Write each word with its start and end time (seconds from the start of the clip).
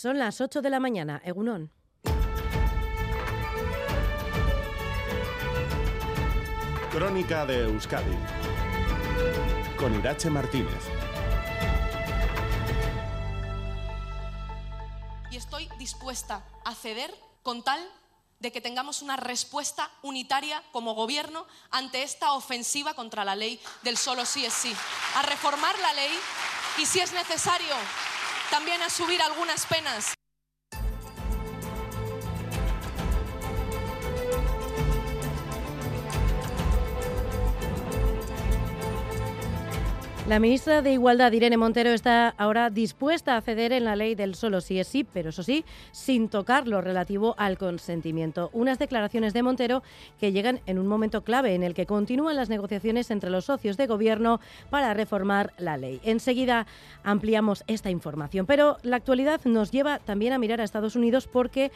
Son 0.00 0.18
las 0.18 0.40
8 0.40 0.62
de 0.62 0.70
la 0.70 0.80
mañana, 0.80 1.20
Egunón. 1.26 1.70
Crónica 6.90 7.44
de 7.44 7.64
Euskadi 7.64 8.16
con 9.76 9.94
Irache 9.94 10.30
Martínez. 10.30 10.82
Y 15.30 15.36
estoy 15.36 15.68
dispuesta 15.78 16.46
a 16.64 16.74
ceder 16.74 17.14
con 17.42 17.62
tal 17.62 17.86
de 18.38 18.52
que 18.52 18.62
tengamos 18.62 19.02
una 19.02 19.18
respuesta 19.18 19.90
unitaria 20.02 20.62
como 20.72 20.94
gobierno 20.94 21.46
ante 21.70 22.04
esta 22.04 22.32
ofensiva 22.32 22.94
contra 22.94 23.22
la 23.26 23.36
ley 23.36 23.60
del 23.82 23.98
solo 23.98 24.24
sí 24.24 24.46
es 24.46 24.54
sí. 24.54 24.72
A 25.16 25.20
reformar 25.20 25.78
la 25.78 25.92
ley 25.92 26.18
y 26.78 26.86
si 26.86 27.00
es 27.00 27.12
necesario 27.12 27.74
también 28.50 28.82
a 28.82 28.90
subir 28.90 29.22
algunas 29.22 29.64
penas. 29.66 30.14
La 40.30 40.38
ministra 40.38 40.80
de 40.80 40.92
Igualdad, 40.92 41.32
Irene 41.32 41.56
Montero, 41.56 41.90
está 41.90 42.28
ahora 42.38 42.70
dispuesta 42.70 43.36
a 43.36 43.40
ceder 43.40 43.72
en 43.72 43.82
la 43.82 43.96
ley 43.96 44.14
del 44.14 44.36
solo 44.36 44.60
sí 44.60 44.78
es 44.78 44.86
sí, 44.86 45.02
pero 45.02 45.30
eso 45.30 45.42
sí, 45.42 45.64
sin 45.90 46.28
tocar 46.28 46.68
lo 46.68 46.80
relativo 46.80 47.34
al 47.36 47.58
consentimiento. 47.58 48.48
Unas 48.52 48.78
declaraciones 48.78 49.34
de 49.34 49.42
Montero 49.42 49.82
que 50.20 50.30
llegan 50.30 50.60
en 50.66 50.78
un 50.78 50.86
momento 50.86 51.24
clave 51.24 51.56
en 51.56 51.64
el 51.64 51.74
que 51.74 51.84
continúan 51.84 52.36
las 52.36 52.48
negociaciones 52.48 53.10
entre 53.10 53.28
los 53.28 53.46
socios 53.46 53.76
de 53.76 53.88
gobierno 53.88 54.38
para 54.70 54.94
reformar 54.94 55.52
la 55.58 55.76
ley. 55.76 56.00
Enseguida 56.04 56.68
ampliamos 57.02 57.64
esta 57.66 57.90
información, 57.90 58.46
pero 58.46 58.76
la 58.84 58.98
actualidad 58.98 59.40
nos 59.46 59.72
lleva 59.72 59.98
también 59.98 60.32
a 60.32 60.38
mirar 60.38 60.60
a 60.60 60.64
Estados 60.64 60.94
Unidos 60.94 61.26
porque 61.26 61.72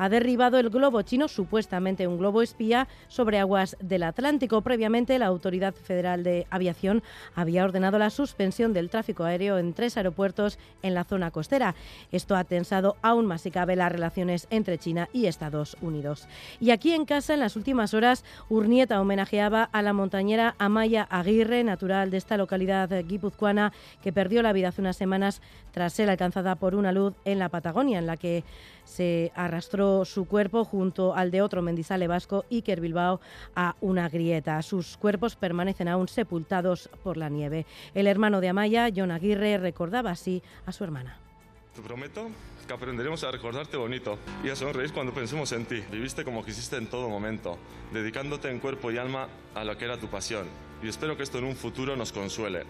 ha 0.00 0.08
derribado 0.08 0.60
el 0.60 0.70
globo 0.70 1.02
chino, 1.02 1.26
supuestamente 1.26 2.06
un 2.06 2.18
globo 2.18 2.40
espía, 2.40 2.86
sobre 3.08 3.40
aguas 3.40 3.76
del 3.80 4.04
Atlántico. 4.04 4.62
Previamente, 4.62 5.18
la 5.18 5.26
Autoridad 5.26 5.74
Federal 5.74 6.22
de 6.22 6.46
Aviación 6.50 7.02
había 7.34 7.64
ordenado 7.64 7.98
la 7.98 8.10
suspensión 8.10 8.72
del 8.72 8.90
tráfico 8.90 9.24
aéreo 9.24 9.58
en 9.58 9.74
tres 9.74 9.96
aeropuertos 9.96 10.56
en 10.82 10.94
la 10.94 11.02
zona 11.02 11.32
costera. 11.32 11.74
Esto 12.12 12.36
ha 12.36 12.44
tensado 12.44 12.96
aún 13.02 13.26
más 13.26 13.42
si 13.42 13.50
cabe 13.50 13.74
las 13.74 13.90
relaciones 13.90 14.46
entre 14.50 14.78
China 14.78 15.08
y 15.12 15.26
Estados 15.26 15.76
Unidos. 15.80 16.28
Y 16.60 16.70
aquí 16.70 16.92
en 16.92 17.04
casa, 17.04 17.34
en 17.34 17.40
las 17.40 17.56
últimas 17.56 17.92
horas, 17.92 18.24
Urnieta 18.48 19.00
homenajeaba 19.00 19.64
a 19.64 19.82
la 19.82 19.92
montañera 19.92 20.54
Amaya 20.58 21.08
Aguirre, 21.10 21.64
natural 21.64 22.12
de 22.12 22.18
esta 22.18 22.36
localidad 22.36 22.88
guipuzcoana, 23.04 23.72
que 24.00 24.12
perdió 24.12 24.42
la 24.42 24.52
vida 24.52 24.68
hace 24.68 24.80
unas 24.80 24.96
semanas 24.96 25.42
tras 25.72 25.92
ser 25.92 26.08
alcanzada 26.08 26.54
por 26.54 26.76
una 26.76 26.92
luz 26.92 27.14
en 27.24 27.40
la 27.40 27.48
Patagonia, 27.48 27.98
en 27.98 28.06
la 28.06 28.16
que 28.16 28.44
se 28.84 29.32
arrastró 29.34 29.87
su 30.04 30.26
cuerpo 30.26 30.64
junto 30.64 31.14
al 31.14 31.30
de 31.30 31.42
otro 31.42 31.62
mendizale 31.62 32.06
vasco, 32.06 32.44
Iker 32.50 32.80
Bilbao, 32.80 33.20
a 33.54 33.76
una 33.80 34.08
grieta. 34.08 34.60
Sus 34.62 34.96
cuerpos 34.96 35.36
permanecen 35.36 35.88
aún 35.88 36.08
sepultados 36.08 36.90
por 37.02 37.16
la 37.16 37.28
nieve. 37.28 37.66
El 37.94 38.06
hermano 38.06 38.40
de 38.40 38.48
Amaya, 38.48 38.88
John 38.94 39.10
Aguirre, 39.10 39.58
recordaba 39.58 40.10
así 40.10 40.42
a 40.66 40.72
su 40.72 40.84
hermana. 40.84 41.18
Te 41.74 41.82
prometo 41.82 42.28
que 42.66 42.74
aprenderemos 42.74 43.24
a 43.24 43.30
recordarte 43.30 43.76
bonito 43.76 44.18
y 44.44 44.50
a 44.50 44.56
sonreír 44.56 44.92
cuando 44.92 45.14
pensemos 45.14 45.52
en 45.52 45.64
ti. 45.64 45.82
Viviste 45.90 46.24
como 46.24 46.44
quisiste 46.44 46.76
en 46.76 46.86
todo 46.86 47.08
momento, 47.08 47.56
dedicándote 47.92 48.50
en 48.50 48.60
cuerpo 48.60 48.90
y 48.90 48.98
alma 48.98 49.28
a 49.54 49.64
lo 49.64 49.76
que 49.78 49.86
era 49.86 49.98
tu 49.98 50.08
pasión. 50.08 50.46
Y 50.82 50.88
espero 50.88 51.16
que 51.16 51.22
esto 51.22 51.38
en 51.38 51.44
un 51.44 51.56
futuro 51.56 51.96
nos 51.96 52.12
consuele. 52.12 52.64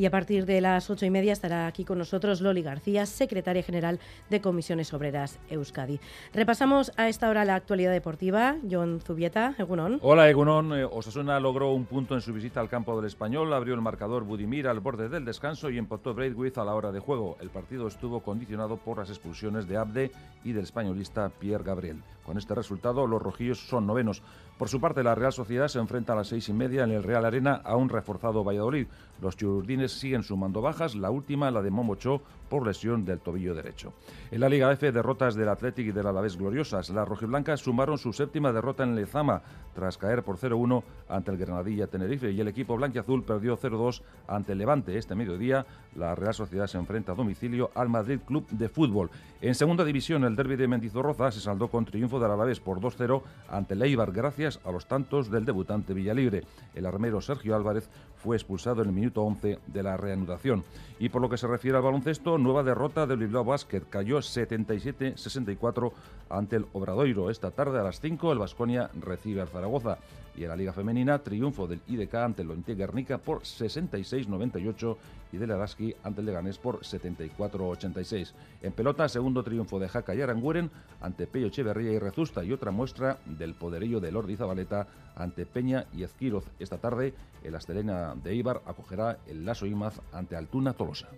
Y 0.00 0.06
a 0.06 0.10
partir 0.10 0.46
de 0.46 0.62
las 0.62 0.88
ocho 0.88 1.04
y 1.04 1.10
media 1.10 1.34
estará 1.34 1.66
aquí 1.66 1.84
con 1.84 1.98
nosotros 1.98 2.40
Loli 2.40 2.62
García, 2.62 3.04
secretaria 3.04 3.62
general 3.62 4.00
de 4.30 4.40
Comisiones 4.40 4.94
Obreras 4.94 5.38
Euskadi. 5.50 6.00
Repasamos 6.32 6.90
a 6.96 7.10
esta 7.10 7.28
hora 7.28 7.44
la 7.44 7.54
actualidad 7.54 7.92
deportiva. 7.92 8.56
John 8.70 9.02
Zubieta, 9.02 9.54
Egunon. 9.58 9.98
Hola, 10.00 10.30
Egunon. 10.30 10.72
Eh, 10.72 10.84
Osasuna 10.86 11.38
logró 11.38 11.74
un 11.74 11.84
punto 11.84 12.14
en 12.14 12.22
su 12.22 12.32
visita 12.32 12.60
al 12.60 12.70
campo 12.70 12.96
del 12.96 13.04
Español, 13.04 13.52
abrió 13.52 13.74
el 13.74 13.82
marcador 13.82 14.24
Budimir 14.24 14.68
al 14.68 14.80
borde 14.80 15.10
del 15.10 15.26
descanso 15.26 15.68
y 15.68 15.76
empató 15.76 16.14
Braithwaite 16.14 16.60
a 16.60 16.64
la 16.64 16.74
hora 16.74 16.92
de 16.92 17.00
juego. 17.00 17.36
El 17.42 17.50
partido 17.50 17.86
estuvo 17.86 18.20
condicionado 18.20 18.78
por 18.78 18.96
las 18.96 19.10
expulsiones 19.10 19.68
de 19.68 19.76
Abde 19.76 20.12
y 20.44 20.52
del 20.52 20.64
españolista 20.64 21.28
Pierre 21.28 21.64
Gabriel. 21.64 22.02
Con 22.24 22.38
este 22.38 22.54
resultado, 22.54 23.06
los 23.06 23.20
rojillos 23.20 23.58
son 23.58 23.86
novenos. 23.86 24.22
Por 24.56 24.68
su 24.68 24.80
parte, 24.80 25.02
la 25.02 25.14
Real 25.14 25.32
Sociedad 25.32 25.68
se 25.68 25.78
enfrenta 25.78 26.12
a 26.12 26.16
las 26.16 26.28
seis 26.28 26.48
y 26.48 26.52
media 26.52 26.84
en 26.84 26.92
el 26.92 27.02
Real 27.02 27.24
Arena 27.24 27.60
a 27.64 27.76
un 27.76 27.88
reforzado 27.88 28.44
Valladolid. 28.44 28.86
Los 29.20 29.36
chururdines 29.36 29.89
siguen 29.92 30.22
sumando 30.22 30.60
bajas, 30.60 30.94
la 30.94 31.10
última 31.10 31.50
la 31.50 31.62
de 31.62 31.70
Momocho 31.70 32.22
por 32.50 32.66
lesión 32.66 33.06
del 33.06 33.20
tobillo 33.20 33.54
derecho. 33.54 33.94
En 34.30 34.40
la 34.40 34.50
Liga 34.50 34.70
F, 34.72 34.92
derrotas 34.92 35.34
del 35.34 35.48
Athletic 35.48 35.86
y 35.86 35.92
del 35.92 36.06
Alavés 36.06 36.36
gloriosas. 36.36 36.90
Las 36.90 37.08
rojiblancas 37.08 37.60
sumaron 37.60 37.96
su 37.96 38.12
séptima 38.12 38.52
derrota 38.52 38.82
en 38.82 38.94
Lezama 38.94 39.40
tras 39.74 39.96
caer 39.96 40.22
por 40.22 40.36
0-1 40.36 40.82
ante 41.08 41.30
el 41.30 41.38
Granadilla 41.38 41.86
Tenerife 41.86 42.30
y 42.32 42.40
el 42.40 42.48
equipo 42.48 42.76
blanquiazul 42.76 43.22
perdió 43.22 43.56
0-2 43.56 44.02
ante 44.28 44.52
el 44.52 44.58
Levante. 44.58 44.98
Este 44.98 45.14
mediodía, 45.14 45.64
la 45.94 46.14
Real 46.14 46.34
Sociedad 46.34 46.66
se 46.66 46.76
enfrenta 46.76 47.12
a 47.12 47.14
domicilio 47.14 47.70
al 47.74 47.88
Madrid 47.88 48.20
Club 48.26 48.46
de 48.50 48.68
Fútbol. 48.68 49.10
En 49.40 49.54
segunda 49.54 49.84
división, 49.84 50.24
el 50.24 50.36
derby 50.36 50.56
de 50.56 50.68
Mendizorroza 50.68 51.30
se 51.30 51.40
saldó 51.40 51.68
con 51.68 51.86
triunfo 51.86 52.20
del 52.20 52.32
Alavés 52.32 52.60
por 52.60 52.80
2-0 52.80 53.22
ante 53.48 53.74
el 53.74 53.82
Eibar 53.82 54.12
gracias 54.12 54.60
a 54.64 54.72
los 54.72 54.86
tantos 54.86 55.30
del 55.30 55.44
debutante 55.44 55.94
Villalibre. 55.94 56.42
El 56.74 56.84
armero 56.84 57.20
Sergio 57.20 57.54
Álvarez 57.54 57.88
fue 58.16 58.36
expulsado 58.36 58.82
en 58.82 58.88
el 58.88 58.94
minuto 58.94 59.22
11 59.22 59.60
de 59.66 59.82
la 59.82 59.96
reanudación. 59.96 60.64
Y 60.98 61.08
por 61.08 61.22
lo 61.22 61.30
que 61.30 61.38
se 61.38 61.46
refiere 61.46 61.76
al 61.76 61.82
baloncesto, 61.82 62.36
nueva 62.42 62.62
derrota 62.62 63.06
del 63.06 63.18
Bilbao 63.18 63.44
Basket. 63.44 63.82
Cayó 63.88 64.18
77-64 64.18 65.92
ante 66.28 66.56
el 66.56 66.66
Obradoiro. 66.72 67.30
Esta 67.30 67.50
tarde 67.50 67.78
a 67.78 67.82
las 67.82 68.00
5 68.00 68.32
el 68.32 68.38
Vasconia 68.38 68.90
recibe 69.00 69.40
al 69.40 69.48
Zaragoza. 69.48 69.98
Y 70.36 70.44
en 70.44 70.48
la 70.48 70.56
Liga 70.56 70.72
Femenina, 70.72 71.18
triunfo 71.18 71.66
del 71.66 71.80
IDK 71.86 72.14
ante 72.14 72.42
el 72.42 72.50
Ointe 72.50 72.74
Guernica 72.74 73.18
por 73.18 73.42
66-98 73.42 74.96
y 75.32 75.36
del 75.36 75.50
Araski 75.50 75.94
ante 76.02 76.20
el 76.20 76.26
Leganés 76.26 76.58
por 76.58 76.80
74-86. 76.80 78.32
En 78.62 78.72
pelota, 78.72 79.08
segundo 79.08 79.42
triunfo 79.42 79.78
de 79.78 79.88
Jaca 79.88 80.14
y 80.14 80.22
Aranguren 80.22 80.70
ante 81.00 81.26
Pello 81.26 81.48
Echeverría 81.48 81.92
y 81.92 81.98
Rezusta 81.98 82.44
y 82.44 82.52
otra 82.52 82.70
muestra 82.70 83.18
del 83.26 83.54
poderillo 83.54 84.00
de 84.00 84.12
Lordi 84.12 84.36
Zabaleta 84.36 84.86
ante 85.16 85.46
Peña 85.46 85.86
y 85.92 86.04
Ezquiroz. 86.04 86.44
Esta 86.58 86.78
tarde, 86.78 87.12
el 87.44 87.54
Astelena 87.54 88.14
de 88.14 88.34
Ibar 88.34 88.62
acogerá 88.66 89.18
el 89.26 89.44
Lazo 89.44 89.66
Imaz 89.66 90.00
ante 90.12 90.36
Altuna 90.36 90.72
Tolosa. 90.72 91.08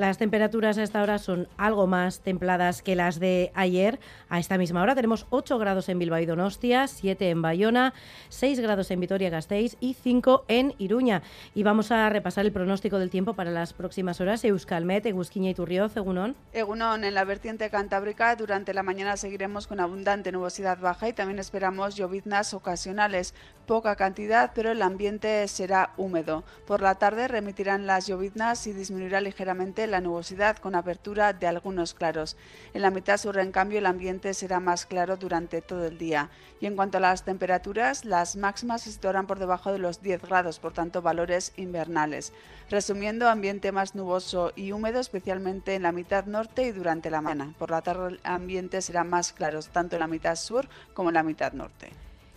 Las 0.00 0.16
temperaturas 0.16 0.78
a 0.78 0.82
esta 0.82 1.02
hora 1.02 1.18
son 1.18 1.46
algo 1.58 1.86
más 1.86 2.20
templadas 2.20 2.80
que 2.80 2.96
las 2.96 3.20
de 3.20 3.52
ayer. 3.54 4.00
A 4.30 4.38
esta 4.38 4.56
misma 4.56 4.80
hora 4.80 4.94
tenemos 4.94 5.26
8 5.28 5.58
grados 5.58 5.90
en 5.90 5.98
Bilbao 5.98 6.18
y 6.18 6.24
Donostia, 6.24 6.88
7 6.88 7.28
en 7.28 7.42
Bayona, 7.42 7.92
6 8.30 8.60
grados 8.60 8.90
en 8.90 9.00
Vitoria-Gasteiz 9.00 9.76
y 9.78 9.92
5 9.92 10.46
en 10.48 10.74
Iruña. 10.78 11.20
Y 11.54 11.64
vamos 11.64 11.92
a 11.92 12.08
repasar 12.08 12.46
el 12.46 12.52
pronóstico 12.52 12.98
del 12.98 13.10
tiempo 13.10 13.34
para 13.34 13.50
las 13.50 13.74
próximas 13.74 14.22
horas. 14.22 14.42
Euskalmet, 14.42 15.04
Egusquiña 15.04 15.50
y 15.50 15.54
Turrioz, 15.54 15.94
Egunon. 15.94 16.34
Egunon, 16.54 17.04
en 17.04 17.12
la 17.12 17.24
vertiente 17.26 17.68
cantábrica 17.68 18.34
durante 18.36 18.72
la 18.72 18.82
mañana 18.82 19.18
seguiremos 19.18 19.66
con 19.66 19.80
abundante 19.80 20.32
nubosidad 20.32 20.78
baja 20.78 21.10
y 21.10 21.12
también 21.12 21.38
esperamos 21.40 21.94
lloviznas 21.94 22.54
ocasionales. 22.54 23.34
Poca 23.66 23.94
cantidad, 23.96 24.52
pero 24.54 24.72
el 24.72 24.80
ambiente 24.80 25.46
será 25.46 25.92
húmedo. 25.98 26.42
Por 26.66 26.80
la 26.80 26.94
tarde 26.94 27.28
remitirán 27.28 27.86
las 27.86 28.06
lloviznas 28.06 28.66
y 28.66 28.72
disminuirá 28.72 29.20
ligeramente 29.20 29.89
la 29.90 30.00
nubosidad 30.00 30.56
con 30.56 30.74
apertura 30.74 31.32
de 31.32 31.46
algunos 31.46 31.94
claros. 31.94 32.36
En 32.72 32.82
la 32.82 32.90
mitad 32.90 33.18
sur, 33.18 33.38
en 33.38 33.52
cambio, 33.52 33.78
el 33.78 33.86
ambiente 33.86 34.32
será 34.34 34.60
más 34.60 34.86
claro 34.86 35.16
durante 35.16 35.60
todo 35.60 35.86
el 35.86 35.98
día. 35.98 36.30
Y 36.60 36.66
en 36.66 36.76
cuanto 36.76 36.98
a 36.98 37.00
las 37.00 37.24
temperaturas, 37.24 38.04
las 38.04 38.36
máximas 38.36 38.82
se 38.82 38.92
situarán 38.92 39.26
por 39.26 39.38
debajo 39.38 39.72
de 39.72 39.78
los 39.78 40.02
10 40.02 40.22
grados, 40.22 40.58
por 40.58 40.72
tanto 40.72 41.02
valores 41.02 41.52
invernales. 41.56 42.32
Resumiendo, 42.70 43.28
ambiente 43.28 43.72
más 43.72 43.94
nuboso 43.94 44.52
y 44.56 44.72
húmedo, 44.72 45.00
especialmente 45.00 45.74
en 45.74 45.82
la 45.82 45.92
mitad 45.92 46.26
norte 46.26 46.62
y 46.62 46.72
durante 46.72 47.10
la 47.10 47.20
mañana. 47.20 47.54
Por 47.58 47.70
la 47.70 47.82
tarde 47.82 48.08
el 48.08 48.20
ambiente 48.24 48.80
será 48.82 49.04
más 49.04 49.32
claro, 49.32 49.60
tanto 49.62 49.96
en 49.96 50.00
la 50.00 50.06
mitad 50.06 50.36
sur 50.36 50.68
como 50.94 51.10
en 51.10 51.14
la 51.14 51.22
mitad 51.22 51.52
norte. 51.52 51.90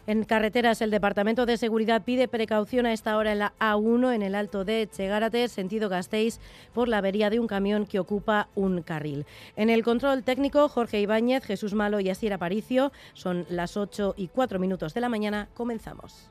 En 0.06 0.26
carreteras, 0.26 0.82
el 0.82 0.92
Departamento 0.92 1.46
de 1.46 1.56
Seguridad 1.56 2.04
pide 2.04 2.28
precaución 2.28 2.86
a 2.86 2.92
esta 2.92 3.16
hora 3.16 3.32
en 3.32 3.40
la 3.40 3.54
A1 3.60 4.14
en 4.14 4.22
el 4.22 4.36
Alto 4.36 4.66
de 4.66 4.90
Chegárate, 4.92 5.48
sentido 5.48 5.88
Gasteiz, 5.88 6.40
por 6.74 6.90
la 6.90 6.98
avería 6.98 7.30
de 7.30 7.40
un 7.40 7.48
camión 7.48 7.86
que 7.86 8.00
ocupa 8.00 8.50
un 8.54 8.82
carril. 8.82 9.26
En 9.56 9.70
el 9.70 9.82
control 9.82 10.24
técnico, 10.24 10.68
Jorge 10.68 11.00
Ibáñez, 11.00 11.46
Jesús 11.46 11.74
Malo 11.74 12.02
y 12.02 12.10
Asier 12.10 12.34
Aparicio. 12.34 12.92
Son 13.14 13.46
las 13.50 13.78
8 13.78 14.16
y 14.18 14.28
4 14.28 14.60
minutos 14.60 14.94
de 14.94 15.02
la 15.02 15.08
mañana. 15.08 15.48
Comenzamos. 15.54 16.30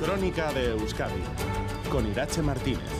Crónica 0.00 0.52
de 0.52 0.70
Euskadi 0.72 1.22
con 1.90 2.10
Irache 2.10 2.42
Martínez. 2.42 2.90